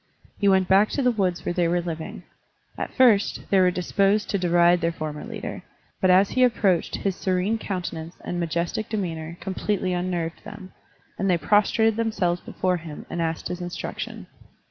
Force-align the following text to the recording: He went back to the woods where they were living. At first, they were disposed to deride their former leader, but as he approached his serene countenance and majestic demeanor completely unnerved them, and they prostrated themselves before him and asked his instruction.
He 0.39 0.47
went 0.47 0.67
back 0.67 0.89
to 0.89 1.03
the 1.03 1.11
woods 1.11 1.45
where 1.45 1.53
they 1.53 1.67
were 1.67 1.79
living. 1.79 2.23
At 2.75 2.91
first, 2.91 3.41
they 3.51 3.59
were 3.59 3.69
disposed 3.69 4.31
to 4.31 4.39
deride 4.39 4.81
their 4.81 4.91
former 4.91 5.23
leader, 5.23 5.61
but 6.01 6.09
as 6.09 6.31
he 6.31 6.43
approached 6.43 6.95
his 6.95 7.15
serene 7.15 7.59
countenance 7.59 8.15
and 8.21 8.39
majestic 8.39 8.89
demeanor 8.89 9.37
completely 9.41 9.93
unnerved 9.93 10.43
them, 10.43 10.73
and 11.19 11.29
they 11.29 11.37
prostrated 11.37 11.97
themselves 11.97 12.41
before 12.41 12.77
him 12.77 13.05
and 13.11 13.21
asked 13.21 13.47
his 13.47 13.61
instruction. 13.61 14.25